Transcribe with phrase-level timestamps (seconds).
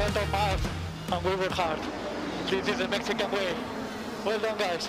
[0.00, 1.78] and we work hard.
[2.48, 3.54] This is the Mexican way.
[4.24, 4.88] Well done, guys.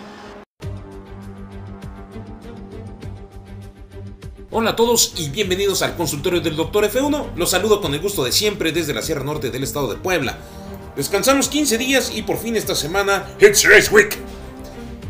[4.51, 6.85] Hola a todos y bienvenidos al consultorio del Dr.
[6.85, 7.35] F1.
[7.35, 10.37] Los saludo con el gusto de siempre desde la Sierra Norte del estado de Puebla.
[10.95, 14.17] Descansamos 15 días y por fin esta semana It's Race Week.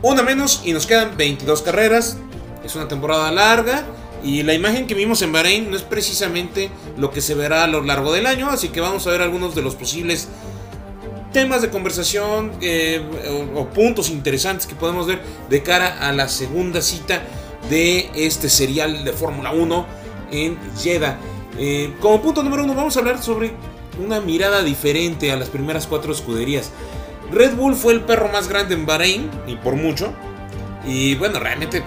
[0.01, 2.17] Una menos y nos quedan 22 carreras.
[2.63, 3.85] Es una temporada larga
[4.23, 7.67] y la imagen que vimos en Bahrein no es precisamente lo que se verá a
[7.67, 10.29] lo largo del año, así que vamos a ver algunos de los posibles
[11.33, 13.01] temas de conversación eh,
[13.55, 17.23] o, puntos interesantes que podemos ver de cara a la segunda cita
[17.69, 19.85] de este serial de Fórmula 1
[20.31, 21.17] en Jeddah.
[21.57, 23.51] Eh, como punto número uno vamos a hablar sobre
[24.03, 26.71] una mirada diferente a las primeras cuatro escuderías.
[27.31, 30.13] Red Bull fue el perro más grande en Bahrein y por mucho.
[30.85, 31.83] Y bueno, realmente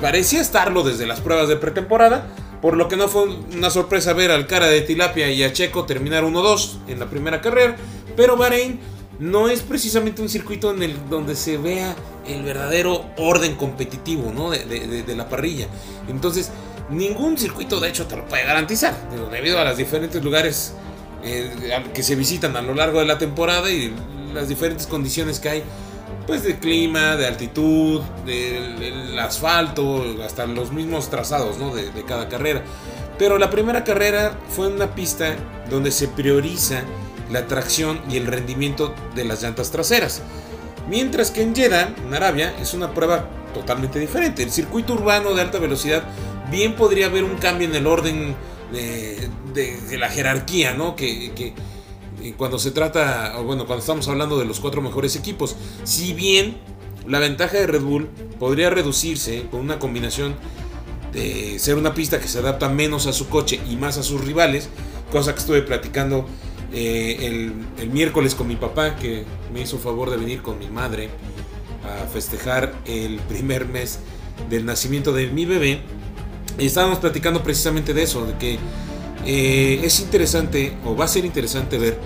[0.00, 2.26] parecía estarlo desde las pruebas de pretemporada.
[2.62, 5.84] Por lo que no fue una sorpresa ver al cara de Tilapia y a Checo
[5.84, 7.76] terminar 1-2 en la primera carrera.
[8.16, 8.80] Pero Bahrein
[9.18, 11.94] no es precisamente un circuito en el donde se vea
[12.26, 14.50] el verdadero orden competitivo ¿no?
[14.50, 15.68] de, la parrilla.
[16.08, 16.50] Entonces,
[16.90, 18.94] ningún circuito de hecho te lo puede garantizar,
[19.30, 20.74] debido a los diferentes lugares
[21.24, 21.50] eh,
[21.94, 23.92] que se visitan a lo largo de la temporada y
[24.34, 25.62] las diferentes condiciones que hay,
[26.26, 31.74] pues de clima, de altitud, del asfalto, hasta los mismos trazados ¿no?
[31.74, 32.62] de, de cada carrera.
[33.18, 35.36] Pero la primera carrera fue una pista
[35.70, 36.82] donde se prioriza
[37.30, 40.22] la tracción y el rendimiento de las llantas traseras.
[40.88, 44.42] Mientras que en Jeddah, en Arabia, es una prueba totalmente diferente.
[44.42, 46.02] El circuito urbano de alta velocidad
[46.50, 48.34] bien podría haber un cambio en el orden
[48.72, 50.96] de, de, de la jerarquía, ¿no?
[50.96, 51.52] Que,
[52.36, 56.58] cuando se trata, bueno, cuando estamos hablando de los cuatro mejores equipos, si bien
[57.06, 58.08] la ventaja de Red Bull
[58.38, 60.34] podría reducirse con una combinación
[61.12, 64.24] de ser una pista que se adapta menos a su coche y más a sus
[64.24, 64.68] rivales,
[65.10, 66.26] cosa que estuve platicando
[66.72, 70.68] eh, el, el, miércoles con mi papá, que me hizo favor de venir con mi
[70.68, 71.08] madre
[71.82, 74.00] a festejar el primer mes
[74.50, 75.80] del nacimiento de mi bebé.
[76.58, 78.58] Y estábamos platicando precisamente de eso, de que
[79.30, 81.98] eh, es interesante, o va a ser interesante ver,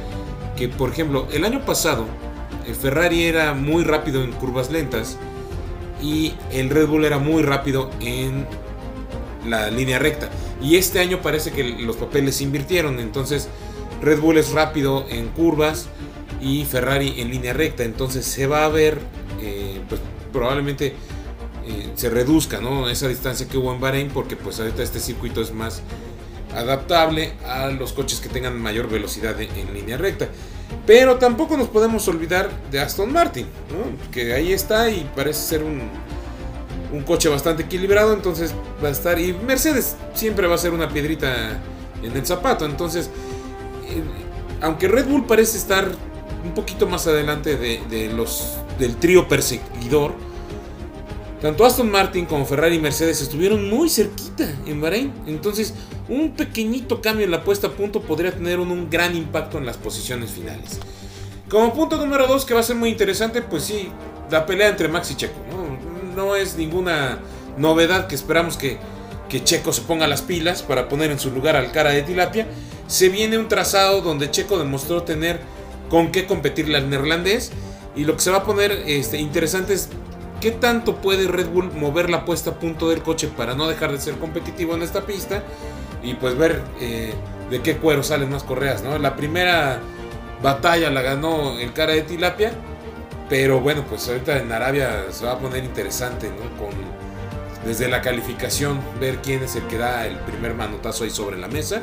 [0.56, 2.04] que por ejemplo, el año pasado,
[2.66, 5.18] el Ferrari era muy rápido en curvas lentas
[6.02, 8.44] y el Red Bull era muy rápido en
[9.46, 10.30] la línea recta.
[10.60, 13.46] Y este año parece que los papeles se invirtieron, entonces
[14.02, 15.86] Red Bull es rápido en curvas
[16.40, 17.84] y Ferrari en línea recta.
[17.84, 18.98] Entonces se va a ver,
[19.40, 20.00] eh, pues
[20.32, 20.96] probablemente
[21.68, 22.60] eh, se reduzca
[22.90, 25.82] esa distancia que hubo en Bahrein porque pues ahorita este circuito es más
[26.54, 30.28] adaptable a los coches que tengan mayor velocidad en, línea recta.
[30.86, 33.46] Pero tampoco nos podemos olvidar de Aston Martin,
[34.10, 35.82] que ahí está y parece ser un,
[36.92, 39.18] un coche bastante equilibrado, entonces va a estar.
[39.18, 41.60] Y Mercedes siempre va a ser una piedrita
[42.02, 43.10] en el zapato, entonces
[44.62, 45.90] aunque Red Bull parece estar
[46.44, 50.14] un poquito más adelante de, de los del trío perseguidor,
[51.40, 55.12] tanto Aston Martin como Ferrari y Mercedes estuvieron muy cerquita en Bahrein.
[55.26, 55.74] Entonces,
[56.08, 59.76] un pequeñito cambio en la puesta a punto podría tener un, gran impacto en las
[59.76, 60.80] posiciones finales.
[61.48, 63.88] Como punto número 2, que va a ser muy interesante, pues sí,
[64.30, 65.38] la pelea entre Max y Checo.
[66.16, 67.18] No, es ninguna
[67.56, 68.78] novedad que esperamos que,
[69.28, 72.46] que Checo se ponga las pilas para poner en su lugar al cara de Tilapia
[72.92, 75.40] se viene un trazado donde Checo demostró tener
[75.88, 77.50] con qué competirle al neerlandés.
[77.96, 79.88] Y lo que se va a poner este, interesante es
[80.42, 83.92] qué tanto puede Red Bull mover la puesta a punto del coche para no dejar
[83.92, 85.42] de ser competitivo en esta pista.
[86.02, 87.14] Y pues ver eh,
[87.50, 88.82] de qué cuero salen más correas.
[88.82, 88.98] ¿no?
[88.98, 89.80] La primera
[90.42, 92.52] batalla la ganó el cara de Tilapia.
[93.28, 96.58] Pero bueno, pues ahorita en Arabia se va a poner interesante, ¿no?
[96.58, 96.70] Con,
[97.64, 101.48] desde la calificación, ver quién es el que da el primer manotazo ahí sobre la
[101.48, 101.82] mesa.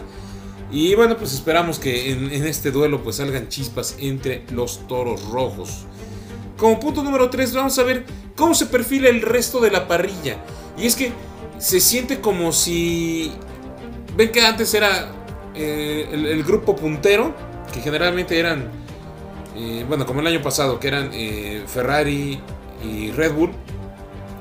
[0.71, 5.25] Y bueno, pues esperamos que en, en, este duelo pues salgan chispas entre los toros
[5.29, 5.85] rojos.
[6.57, 8.05] Como punto número 3 vamos a ver
[8.35, 10.37] cómo se perfila el resto de la parrilla.
[10.77, 11.11] Y es que
[11.57, 13.31] se siente como si...
[14.15, 15.11] Ven que antes era
[15.55, 17.33] eh, el, el, grupo puntero,
[17.73, 18.69] que generalmente eran,
[19.55, 22.39] eh, bueno, como el año pasado, que eran eh, Ferrari
[22.83, 23.51] y Red Bull.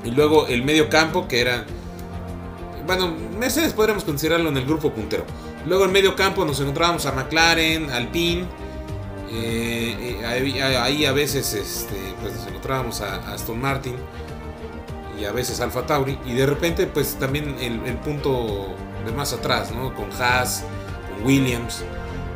[0.03, 1.65] Y luego el medio campo, que era...
[2.85, 5.25] Bueno, Mercedes podríamos considerarlo en el grupo puntero.
[5.67, 8.45] Luego en medio campo nos encontrábamos a McLaren, Alpine.
[10.25, 13.93] Ahí, ahí, a veces este, pues nos encontrábamos a, Aston Martin
[15.19, 16.17] y a veces Alfa Tauri.
[16.25, 18.73] Y de repente pues también el, el punto
[19.05, 19.93] de más atrás, ¿no?
[19.93, 20.63] Con Haas,
[21.09, 21.83] con Williams.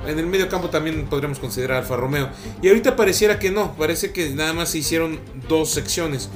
[0.08, 2.30] En el medio campo también podríamos considerar Alfa Romeo.
[2.62, 6.30] Y ahorita pareciera que no, parece que nada más se hicieron dos secciones.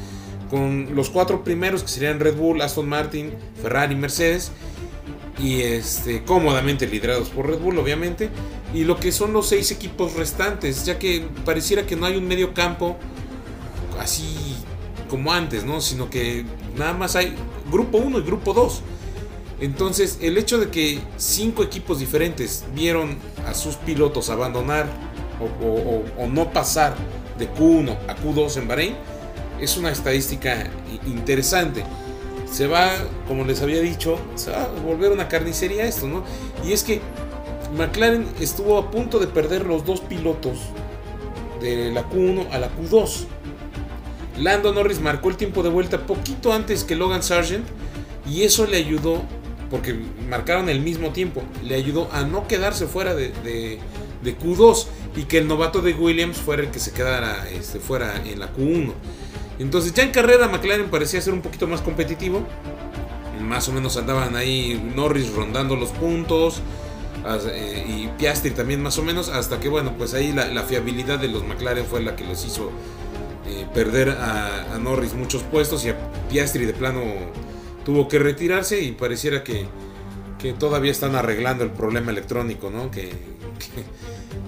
[0.50, 4.52] Con los cuatro primeros que serían Red Bull, Aston Martin, Ferrari, Mercedes
[5.40, 8.30] y este, cómodamente liderados por Red Bull, obviamente,
[8.74, 12.28] y lo que son los seis equipos restantes, ya que pareciera que no hay un
[12.28, 12.98] medio campo
[14.00, 14.56] así
[15.10, 15.82] como antes, ¿no?
[15.82, 16.46] Sino que
[16.76, 17.36] nada más hay
[17.72, 18.82] grupo 1 y grupo 2.
[19.60, 23.18] Entonces, el hecho de que cinco equipos diferentes vieron
[23.48, 24.88] a sus pilotos abandonar
[25.40, 26.96] o, no pasar
[27.38, 28.96] de Q1 a Q2 en Bahrein
[29.60, 30.68] es una estadística
[31.08, 31.84] interesante.
[32.52, 32.92] Se va,
[33.28, 36.24] como les había dicho, se va a volver una carnicería esto, ¿no?
[36.66, 37.02] Y es que
[37.76, 40.60] McLaren estuvo a punto de perder los dos pilotos
[41.60, 43.26] de la Q1 a la Q2.
[44.40, 47.66] Lando Norris marcó el tiempo de vuelta poquito antes que Logan Sargent
[48.30, 49.24] y eso le ayudó,
[49.70, 49.96] porque
[50.30, 53.80] marcaron el mismo tiempo, le ayudó a no quedarse fuera de, de,
[54.38, 58.40] Q2 y que el novato de Williams fuera el que se quedara este, fuera en
[58.40, 58.94] la Q1.
[59.60, 62.46] Entonces ya en carrera McLaren parecía ser un poquito más competitivo.
[63.42, 66.62] Más o menos andaban ahí Norris rondando los puntos.
[67.26, 69.30] Eh, y Piastri también más o menos.
[69.30, 72.72] Hasta que bueno, pues ahí la, fiabilidad de los McLaren fue la que los hizo
[73.48, 75.86] eh, perder a, Norris muchos puestos.
[75.86, 75.98] Y a
[76.30, 77.02] Piastri de plano
[77.88, 78.82] tuvo que retirarse.
[78.82, 79.66] Y pareciera que,
[80.38, 82.92] que todavía están arreglando el problema electrónico, ¿no?
[82.92, 83.12] que,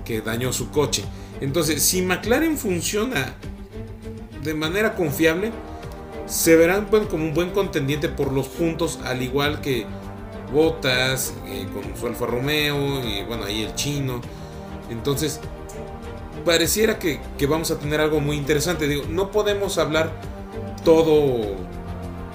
[0.04, 1.06] que dañó su coche.
[1.40, 3.36] Entonces, si McLaren funciona
[4.44, 5.54] de manera confiable,
[6.26, 9.86] se verán como un buen contendiente por los puntos, al igual que
[10.52, 14.20] Botas, eh, con su Alfa Romeo, y bueno, ahí el chino.
[14.90, 15.40] Entonces,
[16.44, 18.86] pareciera que, vamos a tener algo muy interesante.
[18.86, 20.12] Digo, no podemos hablar
[20.84, 21.56] todo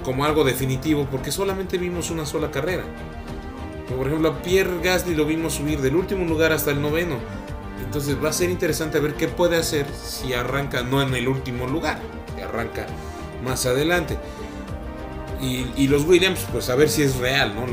[0.05, 2.85] como algo definitivo porque solamente vimos una sola carrera.
[3.97, 7.17] Por ejemplo, a Pierre Gasly lo vimos subir del último lugar hasta el noveno.
[7.85, 11.67] Entonces va a ser interesante ver qué puede hacer si arranca no en el último
[11.67, 12.01] lugar,
[12.43, 12.87] arranca
[13.45, 14.17] más adelante.
[15.41, 17.67] Y, los Williams, pues a ver si es real, ¿no?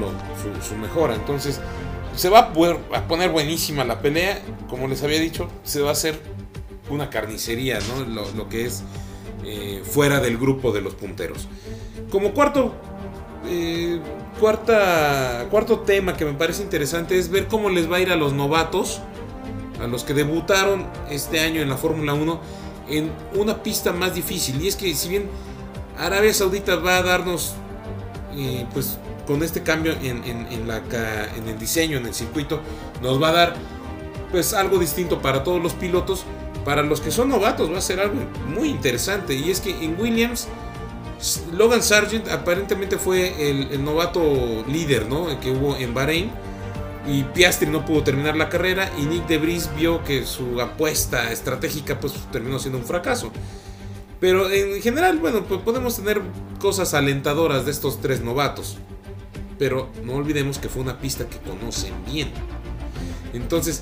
[0.62, 1.16] su, mejora.
[1.16, 1.62] Entonces
[2.18, 2.52] se va
[2.94, 4.42] a, poner buenísima la pelea.
[4.70, 6.20] Como les había dicho, se va a hacer
[6.90, 8.24] una carnicería, ¿no?
[8.36, 8.84] Lo, que es
[9.46, 11.48] eh, fuera del grupo de los punteros.
[12.10, 12.74] Como cuarto,
[13.48, 14.00] eh,
[14.40, 18.16] cuarta, cuarto tema que me parece interesante es ver cómo les va a ir a
[18.16, 19.02] los novatos
[19.82, 22.40] a los que debutaron este año en la Fórmula 1
[22.90, 24.62] en una pista más difícil.
[24.62, 25.28] Y es que si bien
[25.98, 27.56] Arabia Saudita va a darnos,
[28.36, 32.62] eh, pues con este cambio en, en el diseño, en el circuito,
[33.02, 33.56] nos va a dar
[34.32, 36.26] pues algo distinto para todos los pilotos.
[36.66, 38.16] Para los que son novatos va a ser algo
[38.48, 39.34] muy interesante.
[39.34, 40.48] Y es que en Williams,
[41.54, 45.40] Logan Sargent aparentemente fue el, novato líder ¿no?
[45.40, 46.32] que hubo en Bahrein
[47.08, 51.32] y Piastri no pudo terminar la carrera y Nick de Vries vio que su apuesta
[51.32, 53.32] estratégica pues terminó siendo un fracaso.
[54.20, 56.22] Pero en general, bueno, pues podemos tener
[56.60, 58.78] cosas alentadoras de estos tres novatos.
[59.58, 62.32] Pero no olvidemos que fue una pista que conocen bien.
[63.34, 63.82] Entonces,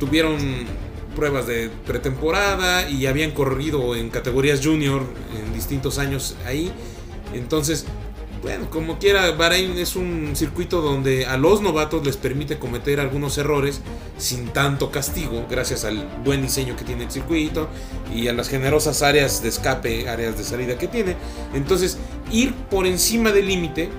[0.00, 0.38] tuvieron
[1.12, 5.02] pruebas de pretemporada y habían corrido en categorías junior
[5.36, 6.72] en distintos años ahí.
[7.34, 7.86] Entonces,
[8.42, 13.38] bueno, como quiera, Bahrein es un circuito donde a los novatos les permite cometer algunos
[13.38, 13.80] errores
[14.18, 17.68] sin tanto castigo, gracias al buen diseño que tiene el circuito
[18.12, 21.14] y a las generosas áreas de escape, áreas de salida que tiene.
[21.54, 21.98] Entonces,
[22.32, 23.90] ir por encima del límite,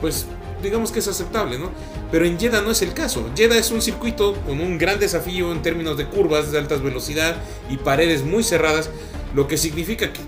[0.00, 0.26] pues
[0.62, 1.70] digamos que es aceptable, ¿no?
[2.10, 3.28] Pero en Jeddah no es el caso.
[3.36, 7.36] Jeddah es un circuito con un gran desafío en términos de curvas de alta velocidad
[7.68, 8.90] y paredes muy cerradas,
[9.34, 10.20] lo que significa que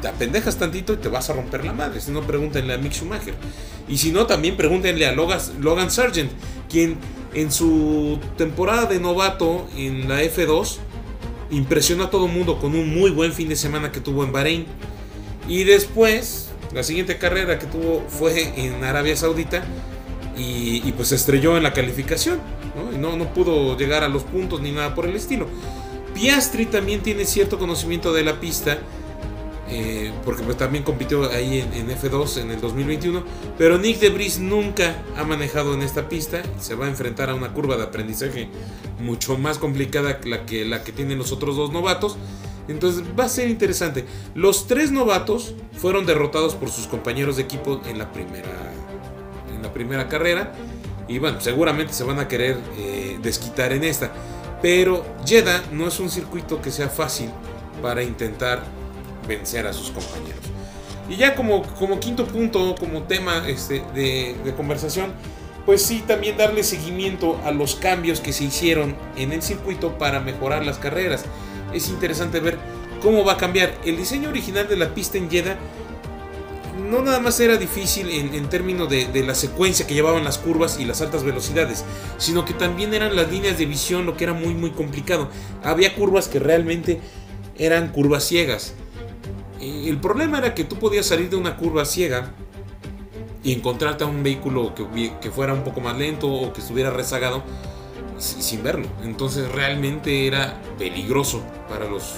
[0.00, 2.00] te apendejas tantito y te vas a romper la madre.
[2.00, 3.34] Si no, pregúntenle a Mick Schumacher.
[3.88, 6.30] Y si no, también pregúntenle a Logan Sargent,
[6.68, 6.96] quien
[7.34, 10.78] en su temporada de novato en la F2
[11.50, 14.32] impresionó a todo el mundo con un muy buen fin de semana que tuvo en
[14.32, 14.66] Bahrein.
[15.48, 19.62] Y después, la siguiente carrera que tuvo fue en Arabia Saudita
[20.36, 22.40] y, pues se estrelló en la calificación.
[22.74, 22.92] ¿no?
[22.94, 25.46] Y no, no pudo llegar a los puntos ni nada por el estilo.
[26.14, 28.78] Piastri también tiene cierto conocimiento de la pista
[29.72, 33.22] eh, porque pues también compitió ahí en, F2 en el 2021,
[33.56, 37.34] pero Nick de Vries nunca ha manejado en esta pista, se va a enfrentar a
[37.34, 38.48] una curva de aprendizaje
[38.98, 42.16] mucho más complicada que la que, la que tienen los otros dos novatos,
[42.68, 44.04] entonces va a ser interesante.
[44.34, 48.72] Los tres novatos fueron derrotados por sus compañeros de equipo en la primera,
[49.54, 50.52] en la primera carrera,
[51.08, 54.12] y bueno, seguramente se van a querer eh, desquitar en esta,
[54.62, 57.30] pero Jeddah no es un circuito que sea fácil
[57.82, 58.62] para intentar
[59.26, 60.40] vencer a sus compañeros.
[61.08, 65.12] Y ya como, como quinto punto, como tema este, de, conversación,
[65.66, 70.20] pues sí, también darle seguimiento a los cambios que se hicieron en el circuito para
[70.20, 71.24] mejorar las carreras.
[71.72, 72.58] Es interesante ver
[73.02, 73.78] cómo va a cambiar.
[73.84, 75.58] El diseño original de la pista en Jeddah
[76.90, 80.84] no nada más era difícil en, términos de, la secuencia que llevaban las curvas y
[80.84, 81.84] las altas velocidades,
[82.18, 85.28] sino que también eran las líneas de visión lo que era muy muy complicado.
[85.62, 87.00] Había curvas que realmente
[87.58, 88.74] eran curvas ciegas.
[89.60, 92.32] El problema era que tú podías salir de una curva ciega
[93.42, 96.90] y encontrarte a un vehículo que, que fuera un poco más lento o que estuviera
[96.90, 97.42] rezagado
[98.20, 98.86] sin verlo.
[99.02, 102.14] Entonces realmente era peligroso para los,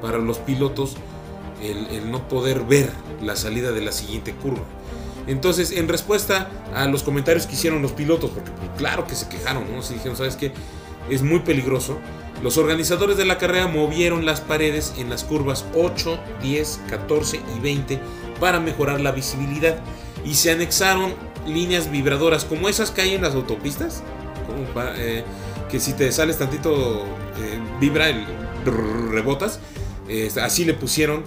[0.00, 0.96] para los pilotos
[1.62, 2.90] el, no poder ver
[3.20, 4.64] la salida de la siguiente curva.
[5.26, 9.28] Entonces, en respuesta a los comentarios que hicieron los pilotos, porque pues, claro que se
[9.28, 9.82] quejaron, ¿no?
[9.82, 10.52] Si dijeron, ¿sabes qué?
[11.08, 11.98] Es muy peligroso.
[12.42, 17.60] Los organizadores de la carrera movieron las paredes en las curvas 8, 10, 14 y
[17.60, 18.00] 20
[18.40, 19.78] para mejorar la visibilidad
[20.24, 21.14] y se anexaron
[21.46, 24.02] líneas vibradoras como esas que hay en las autopistas,
[25.72, 28.26] que si te sales tantito eh, vibra, el
[29.10, 29.58] rebotas,
[30.08, 31.24] eh, así le pusieron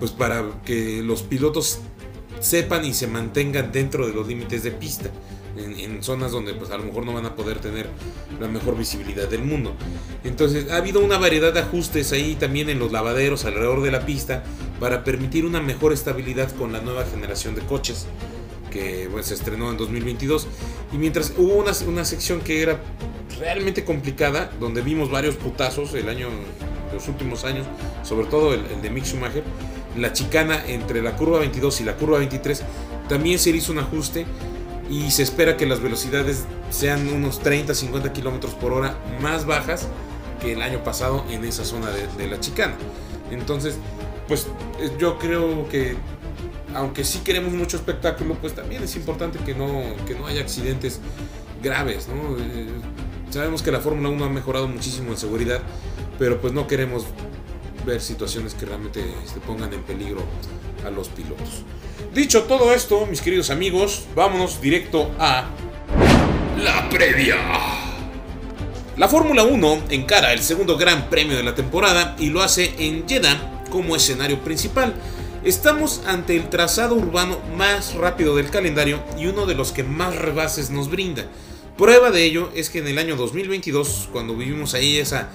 [0.00, 1.80] pues para que los pilotos
[2.40, 5.10] sepan y se mantengan dentro de los límites de pista
[5.58, 7.88] en, zonas donde pues a lo mejor no van a poder tener
[8.40, 9.74] la mejor visibilidad del mundo.
[10.24, 14.04] Entonces ha habido una variedad de ajustes ahí también en los lavaderos alrededor de la
[14.06, 14.44] pista
[14.80, 18.06] para permitir una mejor estabilidad con la nueva generación de coches
[18.70, 20.46] que se estrenó en 2022.
[20.92, 22.80] Y mientras hubo una, una sección que era
[23.38, 26.28] realmente complicada, donde vimos varios putazos el año,
[26.92, 27.66] los últimos años,
[28.02, 29.44] sobre todo el, de Mick Schumacher,
[29.96, 32.62] la chicana entre la curva 22 y la curva 23,
[33.08, 34.26] también se hizo un ajuste
[34.90, 39.88] y se espera que las velocidades sean unos 30-50 kilómetros por hora más bajas
[40.40, 42.74] que el año pasado en esa zona de, la chicana.
[43.30, 43.76] Entonces,
[44.28, 44.46] pues
[44.80, 45.96] eh, yo creo que
[46.74, 51.00] aunque sí queremos mucho espectáculo, pues también es importante que no, que no haya accidentes
[51.62, 52.06] graves.
[52.38, 52.68] Eh,
[53.36, 55.60] sabemos que la Fórmula 1 ha mejorado muchísimo en seguridad,
[56.18, 57.04] pero pues no queremos
[57.84, 60.22] ver situaciones que realmente se este, pongan en peligro
[60.84, 61.62] a los pilotos.
[62.14, 65.50] Dicho todo esto, mis queridos amigos, vámonos directo a
[66.58, 67.36] la previa.
[68.96, 73.06] La Fórmula 1 encara el segundo gran premio de la temporada y lo hace en
[73.06, 74.94] Jeddah como escenario principal.
[75.44, 80.16] Estamos ante el trazado urbano más rápido del calendario y uno de los que más
[80.16, 81.26] rebases nos brinda.
[81.76, 85.28] Prueba de ello es que en el año 2022, cuando vivimos ahí esa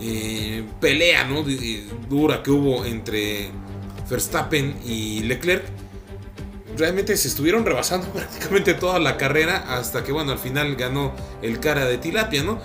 [0.00, 1.44] eh, pelea ¿no?
[2.08, 3.50] dura que hubo entre
[4.08, 5.64] Verstappen y Leclerc,
[6.76, 11.58] realmente se estuvieron rebasando prácticamente toda la carrera hasta que, bueno, al final ganó el
[11.58, 12.60] cara de tilapia, ¿no?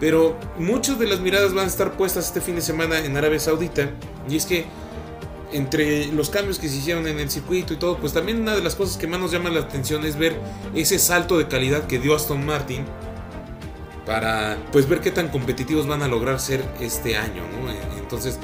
[0.00, 3.38] Pero muchas de las miradas van a estar puestas este fin de semana en Arabia
[3.38, 3.90] Saudita.
[4.28, 4.64] Y es que
[5.52, 8.62] entre los cambios que se hicieron en el circuito y todo, pues también una de
[8.62, 10.38] las cosas que más nos llama la atención es ver
[10.74, 12.84] ese salto de calidad que dio Aston Martin
[14.06, 17.42] para pues ver qué tan competitivos van a lograr ser este año.
[17.98, 18.38] Entonces,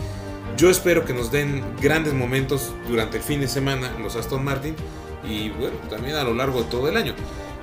[0.57, 4.75] yo espero que nos den grandes momentos durante el fin de semana los Aston Martin
[5.29, 7.15] y bueno, también a lo largo de todo el año.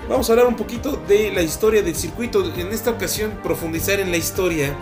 [0.09, 2.43] Vamos a hablar un poquito de la historia del circuito.
[2.57, 4.75] En esta ocasión, profundizar en la historia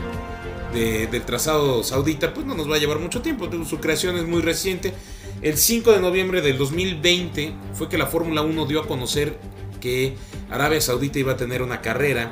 [0.73, 3.47] del trazado saudita, pues no nos va a llevar mucho tiempo.
[3.65, 4.93] Su creación es muy reciente.
[5.41, 9.37] El 5 de noviembre del 2020 fue que la Fórmula 1 dio a conocer
[9.79, 10.15] que
[10.49, 12.31] Arabia Saudita iba a tener una carrera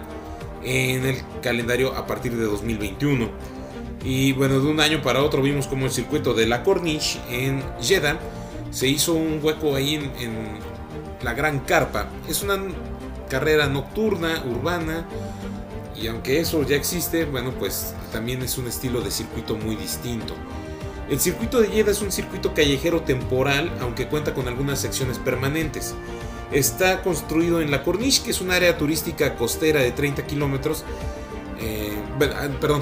[0.63, 3.29] en el calendario a partir de 2021.
[4.03, 7.63] Y bueno, de un año para otro vimos como el circuito de la Corniche en
[7.81, 8.19] Jeddah
[8.71, 10.71] se hizo un hueco ahí en,
[11.21, 12.07] la Gran Carpa.
[12.27, 12.57] Es una
[13.29, 15.05] carrera nocturna, urbana,
[16.01, 20.35] y aunque eso ya existe, bueno, pues también es un estilo de circuito muy distinto.
[21.09, 25.93] El circuito de Jeddah es un circuito callejero temporal, aunque cuenta con algunas secciones permanentes.
[26.51, 30.83] Está construido en la Corniche, que es un área turística costera de 30 kilómetros.
[31.59, 31.93] Eh,
[32.33, 32.81] ah, perdón,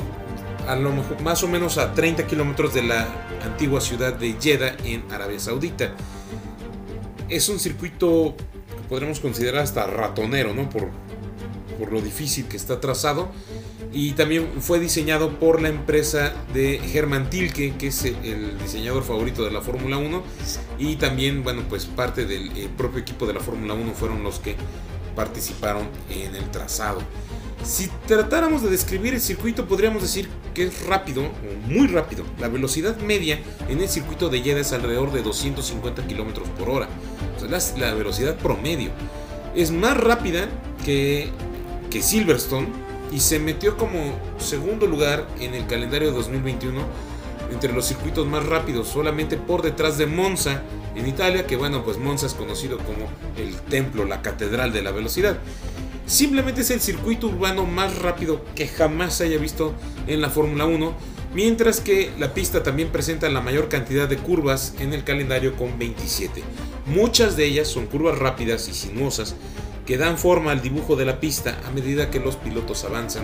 [0.67, 3.07] a lo mejor, más o menos a 30 kilómetros de la
[3.43, 5.93] antigua ciudad de Jeddah en Arabia Saudita.
[7.27, 10.69] Es un circuito que podremos considerar hasta ratonero, ¿no?
[10.69, 10.89] Por,
[11.79, 13.29] por lo difícil que está trazado.
[13.91, 19.43] Y también fue diseñado por la empresa de Hermann Tilke, que es el diseñador favorito
[19.43, 20.23] de la Fórmula 1.
[20.77, 24.55] Y también, bueno, pues parte del propio equipo de la Fórmula 1 fueron los que
[25.15, 27.01] participaron en el trazado.
[27.63, 31.23] Si tratáramos de describir el circuito, podríamos decir que es rápido,
[31.67, 32.23] muy rápido.
[32.39, 36.87] La velocidad media en el circuito de Jeddah es alrededor de 250 km por hora.
[37.35, 38.91] O sea, la, la, velocidad promedio.
[39.55, 40.47] Es más rápida
[40.85, 41.31] que,
[41.89, 42.67] que Silverstone
[43.11, 46.81] y se metió como segundo lugar en el calendario de 2021
[47.51, 50.61] entre los circuitos más rápidos, solamente por detrás de Monza
[50.95, 54.91] en Italia, que bueno, pues Monza es conocido como el templo, la catedral de la
[54.91, 55.39] velocidad.
[56.05, 59.73] Simplemente es el circuito urbano más rápido que jamás se haya visto
[60.07, 60.93] en la Fórmula 1,
[61.33, 65.77] mientras que la pista también presenta la mayor cantidad de curvas en el calendario con
[65.77, 66.43] 27.
[66.87, 69.35] Muchas de ellas son curvas rápidas y sinuosas
[69.89, 73.23] que dan forma al dibujo de la pista a medida que los pilotos avanzan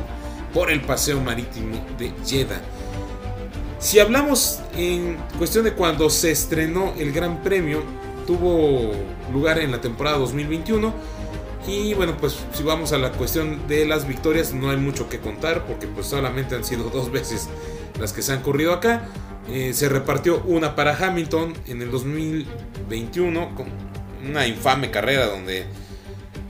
[0.52, 2.60] por el paseo marítimo de Jeddah.
[3.78, 7.84] Si hablamos en cuestión de cuando se estrenó el Gran Premio,
[8.26, 8.94] tuvo
[9.32, 10.92] lugar en la temporada 2021
[11.68, 15.20] y bueno, pues si vamos a la cuestión de las victorias, no hay mucho que
[15.20, 17.48] contar porque pues solamente han sido dos veces
[18.00, 19.08] las que se han corrido acá.
[19.52, 23.68] Eh, se repartió una para Hamilton en el 2021 con
[24.28, 25.68] una infame carrera donde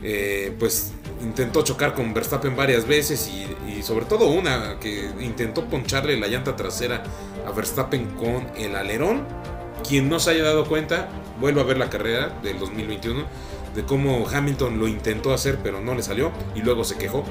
[0.08, 0.92] eh, pues
[1.24, 6.56] intentó chocar con Verstappen varias veces y, sobre todo una que intentó poncharle la llanta
[6.56, 7.02] trasera
[7.46, 9.26] a Verstappen con el alerón.
[9.88, 11.10] Quien no se haya dado cuenta,
[11.40, 13.26] vuelvo a ver la carrera del 2021
[13.74, 17.24] de cómo Hamilton lo intentó hacer pero no le salió y luego se quejó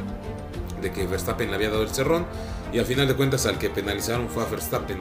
[0.82, 2.26] de que Verstappen le había dado el cerrón
[2.72, 4.98] y al final de cuentas al que penalizaron fue a Verstappen.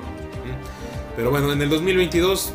[1.16, 2.54] Pero bueno, en el 2022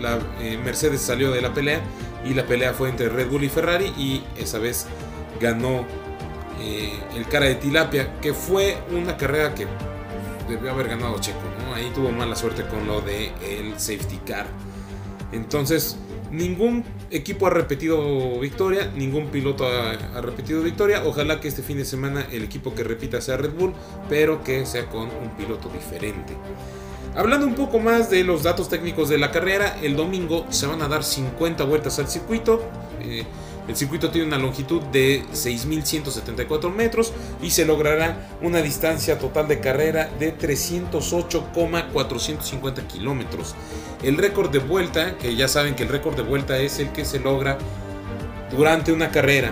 [0.00, 1.80] la eh, Mercedes salió de la pelea
[2.24, 4.86] y la pelea fue entre Red Bull y Ferrari y esa vez
[5.40, 5.86] ganó
[6.60, 9.66] eh, el cara de tilapia, que fue una carrera que
[10.48, 11.38] debió haber ganado Checo,
[11.74, 14.46] Ahí tuvo mala suerte con lo de el safety car.
[15.32, 15.96] Entonces,
[16.30, 21.02] ningún equipo ha repetido victoria, ningún piloto ha, repetido victoria.
[21.04, 23.72] Ojalá que este fin de semana el equipo que repita sea Red Bull,
[24.08, 26.34] pero que sea con un piloto diferente.
[27.16, 30.80] Hablando un poco más de los datos técnicos de la carrera, el domingo se van
[30.80, 32.62] a dar 50 vueltas al circuito.
[33.00, 33.24] Eh,
[33.66, 39.58] el circuito tiene una longitud de 6.174 metros y se logrará una distancia total de
[39.60, 43.56] carrera de 308,450 kilómetros.
[44.02, 47.04] El récord de vuelta, que ya saben que el récord de vuelta es el que
[47.04, 47.58] se logra
[48.50, 49.50] durante una carrera,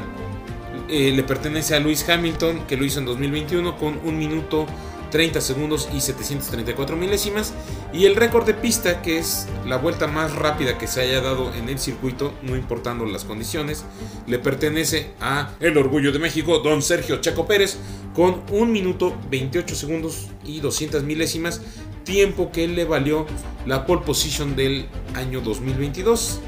[0.89, 4.67] eh, le pertenece a Lewis Hamilton, que lo hizo en 2021 con 1 minuto
[5.11, 7.55] 30 segundos y 734 milésimas.
[7.93, 11.53] Y el récord de pista, que es la vuelta más rápida que se haya dado
[11.55, 13.85] en el circuito, no importando las condiciones,
[14.27, 17.79] le pertenece a el orgullo de México, don Sergio Chaco Pérez,
[18.15, 21.61] con 1 minuto 28 segundos y 200 milésimas,
[22.05, 23.27] tiempo que le valió
[23.67, 26.41] la pole position del año 2022.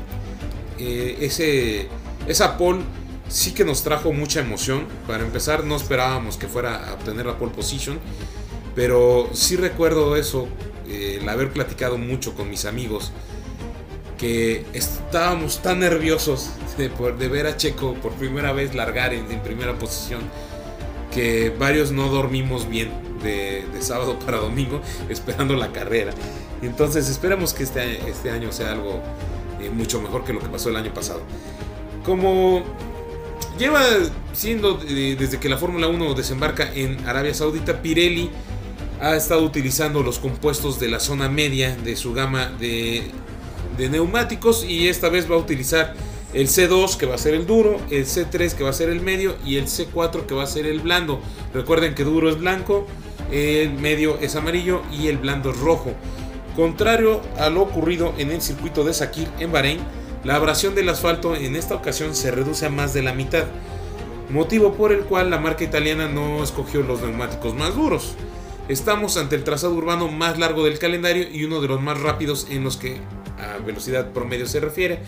[0.79, 1.88] Eh, ese,
[2.27, 2.81] esa pole
[3.29, 4.87] sí que nos trajo mucha emoción.
[5.07, 7.99] Para empezar, no esperábamos que fuera a obtener la pole position.
[8.74, 10.48] Pero sí recuerdo eso,
[10.88, 13.12] el haber platicado mucho con mis amigos,
[14.18, 19.78] que estábamos tan nerviosos de, de ver a Checo por primera vez largar en, primera
[19.78, 20.20] posición,
[21.14, 22.90] que varios no dormimos bien
[23.22, 26.12] de, sábado para domingo esperando la carrera.
[26.62, 29.00] Entonces esperamos que este, este año sea algo
[29.61, 31.22] eh, mucho mejor que lo que pasó el año pasado.
[32.04, 32.62] Como
[33.59, 33.83] lleva
[34.35, 38.30] siendo eh, desde que la Fórmula 1 desembarca en Arabia Saudita, Pirelli
[39.00, 43.10] ha estado utilizando los compuestos de la zona media de su gama de,
[43.78, 45.94] neumáticos y esta vez va a utilizar
[46.34, 49.00] el C2 que va a ser el duro, el C3 que va a ser el
[49.00, 51.20] medio y el C4 que va a ser el blando.
[51.54, 52.86] Recuerden que duro es blanco,
[53.32, 55.94] el medio es amarillo y el blando es rojo.
[56.54, 59.80] Contrario a lo ocurrido en el circuito de Sakir en Bahrein,
[60.24, 63.44] la abrasión del asfalto en esta ocasión se reduce a más de la mitad,
[64.28, 68.14] motivo por el cual la marca italiana no escogió los neumáticos más duros.
[68.70, 72.46] Estamos ante el trazado urbano más largo del calendario y uno de los más rápidos
[72.50, 72.98] en los que
[73.37, 75.00] a velocidad promedio se refiere,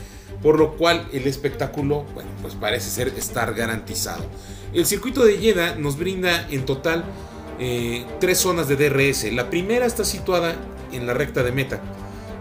[0.43, 4.25] por lo cual el espectáculo, bueno, pues parece ser estar garantizado.
[4.75, 7.05] El circuito de Jeddah nos brinda en total
[7.61, 9.33] eh, tres zonas de DRS.
[9.33, 10.57] La primera está situada
[10.91, 11.81] en la recta de meta,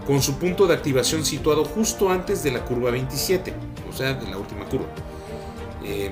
[0.07, 3.53] con su punto de activación situado justo antes de la curva 27,
[3.87, 4.87] o sea, de la última curva.
[5.85, 6.11] Eh,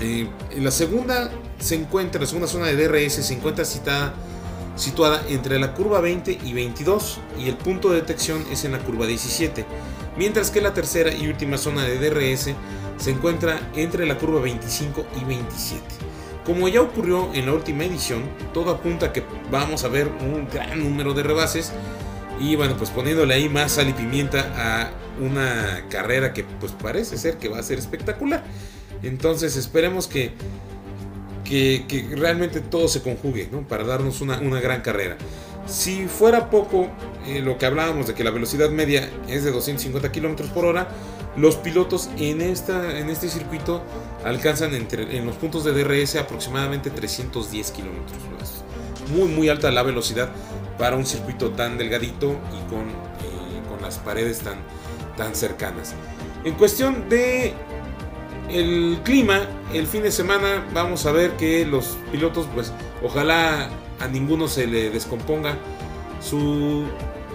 [0.00, 5.74] eh, la segunda se encuentra, la segunda zona de DRS se encuentra situada entre la
[5.74, 9.64] curva 20 y 22 y el punto de detección es en la curva 17,
[10.16, 12.50] mientras que la tercera y última zona de DRS
[12.96, 15.82] se encuentra entre la curva 25 y 27.
[16.44, 20.46] Como ya ocurrió en la última edición, todo apunta a que vamos a ver un
[20.52, 21.72] gran número de rebases
[22.38, 24.90] y bueno, pues poniéndole ahí más sal y pimienta a
[25.22, 28.44] una carrera que pues parece ser que va a ser espectacular.
[29.02, 30.32] Entonces esperemos que,
[31.44, 35.16] que, realmente todo se conjugue para darnos una, gran carrera.
[35.66, 36.88] Si fuera poco
[37.26, 40.88] eh, lo que hablábamos de que la velocidad media es de 250 km por hora,
[41.36, 43.82] los pilotos en, esta, en este circuito
[44.24, 47.90] alcanzan entre, en los puntos de DRS aproximadamente 310 km.
[49.14, 50.30] Muy muy alta la velocidad
[50.78, 52.84] para un circuito tan delgadito y con,
[53.68, 54.58] con las paredes tan,
[55.16, 55.94] tan cercanas.
[56.44, 57.54] En cuestión de
[58.48, 64.08] el clima, el fin de semana vamos a ver que los pilotos, pues ojalá a
[64.08, 65.56] ninguno se le descomponga
[66.20, 66.84] su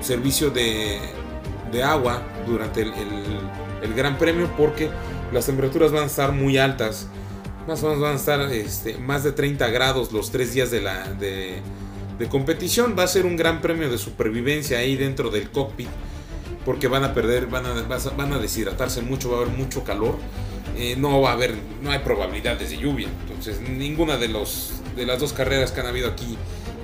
[0.02, 1.00] servicio de,
[1.84, 2.92] agua durante el,
[3.82, 4.90] el Gran Premio porque
[5.32, 7.08] las temperaturas van a estar muy altas.
[7.68, 10.82] Más o menos van a estar este, más de 30 grados los tres días de,
[10.82, 11.62] la, de,
[12.30, 12.96] competición.
[12.98, 15.88] Va a ser un gran premio de supervivencia ahí dentro del cockpit.
[16.66, 17.74] Porque van a perder, van a,
[18.18, 20.18] van a deshidratarse mucho, va a haber mucho calor.
[20.80, 23.10] Eh, no va a haber, no hay probabilidades de lluvia.
[23.28, 26.38] Entonces, ninguna de, los, de las dos carreras que han habido aquí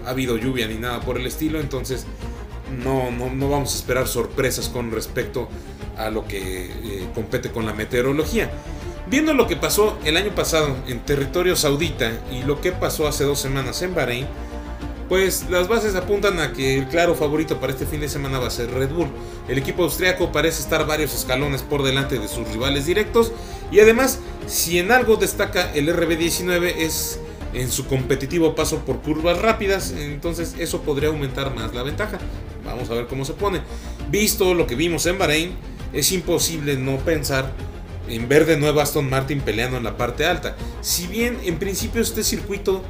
[0.06, 1.62] ha habido lluvia ni nada por el estilo.
[1.62, 2.06] Entonces,
[2.84, 5.48] no, no, vamos a esperar sorpresas con respecto
[5.98, 8.52] a lo que eh, compete con la meteorología.
[9.08, 13.24] Viendo lo que pasó el año pasado en territorio saudita y lo que pasó hace
[13.24, 14.28] dos semanas en Bahrein,
[15.08, 18.48] pues las bases apuntan a que el claro favorito para este fin de semana va
[18.48, 19.08] a ser Red Bull.
[19.48, 23.32] El equipo austriaco parece estar varios escalones por delante de sus rivales directos
[23.72, 27.20] y además, si en algo destaca el RB19 es
[27.54, 32.20] en su competitivo paso por curvas rápidas, entonces eso podría aumentar más la ventaja.
[32.66, 33.62] Vamos a ver cómo se pone.
[34.10, 35.56] Visto lo que vimos en Bahrein,
[35.94, 37.54] es imposible no pensar
[38.10, 40.56] en ver de nuevo a Aston Martin peleando en la parte alta.
[40.82, 42.84] Si bien en principio este circuito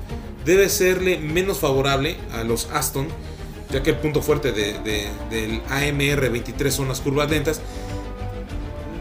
[0.46, 3.08] debe serle menos favorable a los Aston,
[3.72, 7.62] ya que el punto fuerte del AMR 23 son las curvas lentas,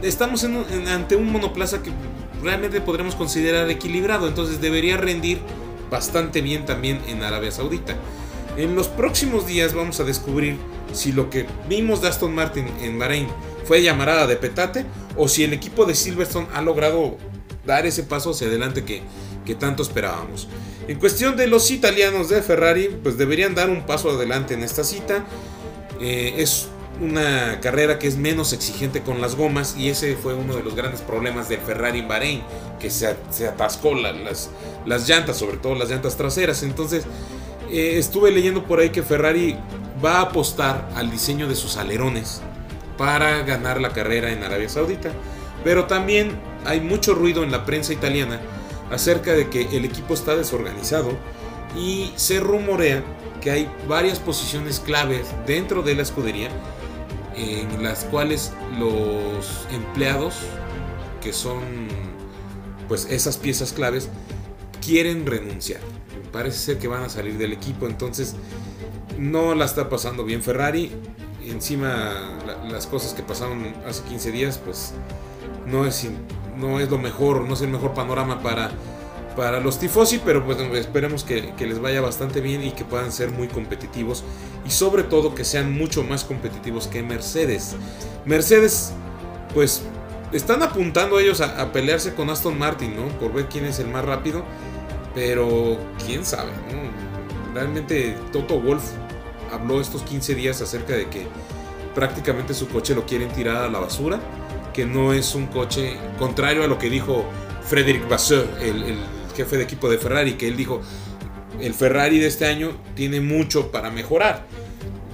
[0.02, 1.90] estamos ante un monoplaza que
[2.42, 5.38] realmente podremos considerar equilibrado, entonces debería rendir
[5.90, 7.94] bastante bien también en Arabia Saudita.
[8.56, 10.56] En los próximos días vamos a descubrir
[10.92, 13.28] si lo que vimos de Aston Martin en Bahrein
[13.64, 17.16] fue llamarada de petate o si el equipo de Silverstone ha logrado
[17.66, 20.48] dar ese paso hacia adelante que tanto esperábamos.
[20.86, 24.84] En cuestión de los italianos de Ferrari, pues deberían dar un paso adelante en esta
[24.84, 25.24] cita.
[25.98, 26.68] Eh, es
[27.00, 30.76] una carrera que es menos exigente con las gomas y ese fue uno de los
[30.76, 32.42] grandes problemas del Ferrari en Bahrein,
[32.78, 34.50] que se, se atascó las,
[34.84, 36.62] las llantas, sobre todo las llantas traseras.
[36.62, 37.04] Entonces
[37.70, 39.56] eh, estuve leyendo por ahí que Ferrari
[40.04, 42.42] va a apostar al diseño de sus alerones
[42.98, 45.10] para ganar la carrera en Arabia Saudita.
[45.64, 48.40] Pero también hay mucho ruido en la prensa italiana
[48.90, 51.10] acerca de que el equipo está desorganizado
[51.76, 53.02] y se rumorea
[53.40, 56.48] que hay varias posiciones claves dentro de la escudería
[57.36, 60.36] en las cuales los empleados
[61.20, 61.62] que son
[62.88, 64.08] pues esas piezas claves
[64.84, 65.80] quieren renunciar.
[66.32, 68.34] Parece ser que van a salir del equipo, entonces
[69.18, 70.90] no la está pasando bien Ferrari
[71.50, 72.38] encima
[72.70, 74.92] las cosas que pasaron hace 15 días, pues
[75.66, 76.08] no es,
[76.56, 78.70] no es lo mejor, no es el mejor panorama para,
[79.36, 83.30] para los tifosi, pero pues esperemos que, les vaya bastante bien y que puedan ser
[83.30, 84.24] muy competitivos
[84.66, 87.76] y sobre todo que sean mucho más competitivos que Mercedes.
[88.24, 88.92] Mercedes,
[89.52, 89.82] pues
[90.32, 93.08] están apuntando ellos a, pelearse con Aston Martin, ¿no?
[93.18, 94.44] Por ver quién es el más rápido,
[95.14, 96.50] pero quién sabe,
[97.52, 98.82] Realmente Toto Wolf
[99.52, 101.28] habló estos 15 días acerca de que
[101.94, 104.18] prácticamente su coche lo quieren tirar a la basura,
[104.74, 107.24] que no es un coche contrario a lo que dijo
[107.62, 108.98] Frédéric Vasseur, el,
[109.34, 110.80] jefe de equipo de Ferrari, que él dijo,
[111.60, 114.44] el Ferrari de este año tiene mucho para mejorar.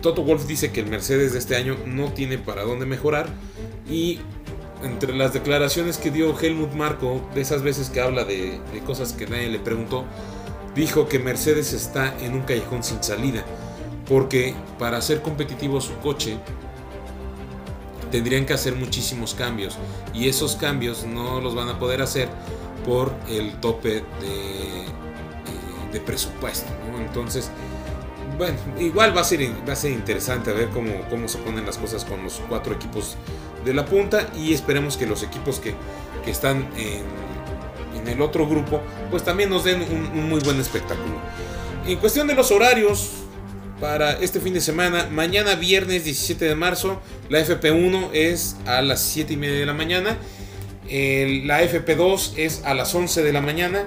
[0.03, 3.29] Toto Wolf dice que el Mercedes de este año no tiene para dónde mejorar
[3.89, 4.19] y
[4.83, 9.13] entre las declaraciones que dio Helmut Marko, de esas veces que habla de, de cosas
[9.13, 10.05] que nadie le preguntó,
[10.75, 13.45] dijo que Mercedes está en un callejón sin salida
[14.11, 16.37] porque para ser competitivo su coche
[18.11, 19.77] tendrían que hacer muchísimos cambios
[20.13, 22.29] y esos cambios no los van a poder hacer
[22.85, 24.85] por el tope de,
[25.93, 26.71] eh, presupuesto.
[26.99, 27.51] Entonces,
[28.39, 31.79] bueno, igual va a ser, va a ser interesante ver cómo, cómo se ponen las
[31.79, 33.17] cosas con los cuatro equipos
[33.65, 35.75] de la punta y esperemos que los equipos que,
[36.27, 37.21] están en,
[38.07, 41.15] el otro grupo pues también nos den un muy buen espectáculo.
[41.87, 43.20] En cuestión de los horarios,
[43.81, 45.09] para este fin de semana.
[45.11, 49.75] Mañana viernes 17 de marzo, la FP1 es a las 7 y media de la
[49.75, 50.19] mañana.
[50.85, 53.85] la FP2 es a las 11 de la mañana.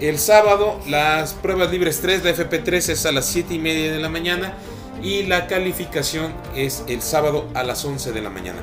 [0.00, 4.00] El sábado, las pruebas libres 3, la FP3 es a las 7 y media de
[4.00, 4.54] la mañana.
[5.02, 8.60] Y la calificación es el sábado a las 11 de la mañana.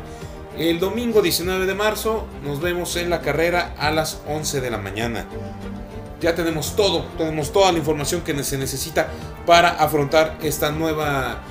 [0.57, 4.77] El domingo 19 de marzo nos vemos en la carrera a las 11 de la
[4.77, 5.27] mañana
[6.23, 9.09] ya tenemos todo, tenemos toda la información que se necesita
[9.45, 11.41] para afrontar esta nueva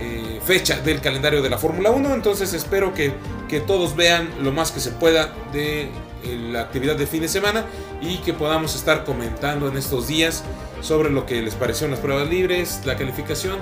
[0.00, 2.14] eh, fecha del calendario de la Fórmula 1.
[2.14, 3.12] Entonces espero que,
[3.48, 5.88] que, todos vean lo más que se pueda de eh,
[6.50, 7.64] la actividad de fin de semana
[8.00, 10.44] y que podamos estar comentando en estos días
[10.80, 13.58] sobre lo que les pareció en las pruebas libres, la calificación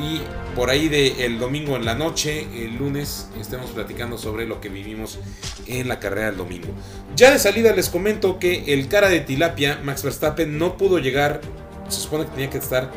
[0.00, 0.20] y
[0.54, 4.68] por ahí del el domingo en la noche, el lunes, estemos platicando sobre lo que
[4.68, 5.18] vivimos
[5.66, 6.68] en la carrera del domingo.
[7.14, 11.40] Ya de salida les comento que el cara de tilapia, Max Verstappen, no pudo llegar,
[11.88, 12.90] se supone que tenía que estar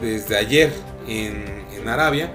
[0.00, 0.72] desde ayer
[1.06, 2.32] en, Arabia,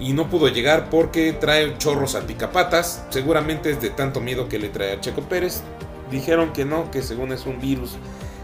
[0.00, 3.04] y no pudo llegar porque trae chorros a picapatas.
[3.10, 5.60] Seguramente es de tanto miedo que le trae a Checo Pérez.
[6.10, 7.92] Dijeron que no, que según es un virus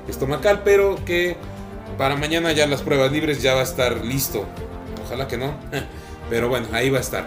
[0.08, 1.36] estomacal, pero que
[1.96, 4.44] para mañana ya las pruebas libres ya va a estar listo.
[5.06, 5.54] Ojalá que no,
[6.30, 7.24] pero bueno, ahí va a estar.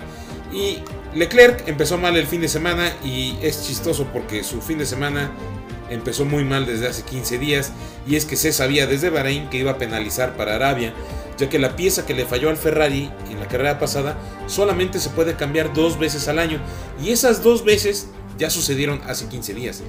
[0.53, 0.83] Y
[1.15, 5.31] Leclerc empezó mal el fin de semana y es chistoso porque su fin de semana
[5.89, 7.71] empezó muy mal desde hace 15 días
[8.07, 10.93] y es que se sabía desde Bahrein que iba a penalizar para Arabia,
[11.37, 14.17] ya que la pieza que le falló al Ferrari en la carrera pasada
[14.47, 16.59] solamente se puede cambiar dos veces al año
[17.03, 19.83] y esas dos veces ya sucedieron hace 15 días.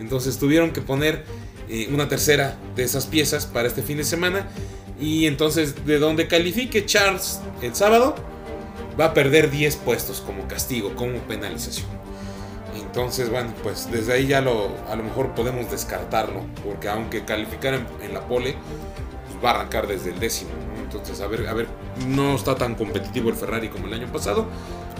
[0.00, 1.24] Entonces tuvieron que poner
[1.68, 4.48] eh, una tercera de esas piezas para este fin de semana
[5.00, 8.14] y entonces de donde califique Charles el sábado
[8.98, 12.01] va a perder 10 puestos como castigo, como penalización.
[12.92, 17.72] Entonces, bueno, pues desde ahí ya lo, a lo mejor podemos descartarlo, porque aunque calificar
[17.72, 18.54] en, la pole,
[19.24, 20.50] pues va a arrancar desde el décimo.
[20.82, 21.68] Entonces, a ver, a ver,
[22.06, 24.44] no está tan competitivo el Ferrari como el año pasado.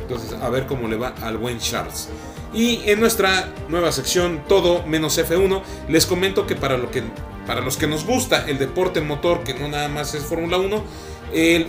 [0.01, 2.09] Entonces, a ver cómo le va al buen Charles.
[2.55, 7.03] Y en nuestra nueva sección, todo menos F1, les comento que para, lo que,
[7.47, 10.83] para los que nos gusta el deporte motor, que no nada más es Fórmula 1,
[11.35, 11.67] el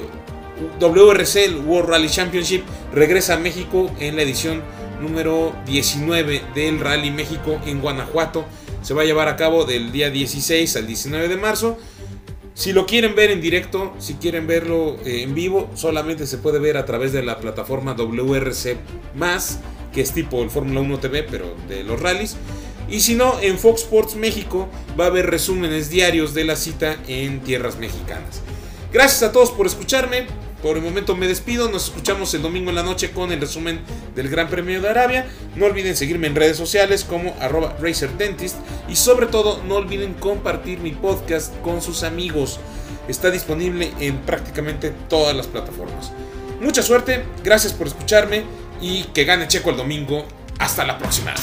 [0.80, 4.62] WRC, el World Rally Championship, regresa a México en la edición
[5.02, 8.46] número 19 del Rally México en Guanajuato.
[8.82, 11.78] Se va a llevar a cabo del día 16 al 19 de marzo.
[12.54, 16.60] Si lo quieren ver en directo, si quieren verlo eh, en vivo, solamente se puede
[16.60, 18.78] ver a través de la plataforma WRC
[19.92, 22.36] que es tipo el Fórmula 1 TV, pero de los rallies.
[22.90, 24.68] Y si no, en Fox Sports México
[25.00, 28.42] va a haber resúmenes diarios de la cita en tierras mexicanas.
[28.92, 30.28] Gracias a todos por escucharme.
[30.64, 31.70] Por el momento me despido.
[31.70, 33.82] Nos escuchamos el domingo en la noche con el resumen
[34.16, 35.28] del Gran Premio de Arabia.
[35.58, 38.56] No olviden seguirme en redes sociales como arroba RacerDentist.
[38.88, 42.62] Y sobre todo, no olviden compartir mi podcast con sus amigos.
[43.10, 46.14] Está disponible en prácticamente todas las plataformas.
[46.62, 48.46] Mucha suerte, gracias por escucharme
[48.80, 50.26] y que gane Checo el domingo.
[50.60, 51.34] Hasta la próxima.